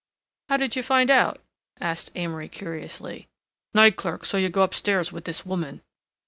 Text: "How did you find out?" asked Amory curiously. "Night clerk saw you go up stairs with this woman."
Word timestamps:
"How 0.49 0.57
did 0.57 0.75
you 0.75 0.81
find 0.81 1.11
out?" 1.11 1.41
asked 1.79 2.09
Amory 2.15 2.49
curiously. 2.49 3.27
"Night 3.75 3.97
clerk 3.97 4.25
saw 4.25 4.37
you 4.37 4.49
go 4.49 4.63
up 4.63 4.73
stairs 4.73 5.11
with 5.11 5.25
this 5.25 5.45
woman." 5.45 5.83